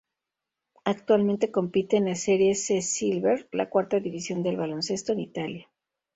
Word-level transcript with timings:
Actualmente 0.83 1.51
compite 1.51 1.97
en 1.97 2.05
la 2.05 2.15
Serie 2.15 2.55
C 2.55 2.81
Silver, 2.81 3.47
la 3.51 3.69
cuarta 3.69 3.99
división 3.99 4.41
del 4.41 4.57
baloncesto 4.57 5.13
en 5.13 5.19
Italia. 5.19 5.69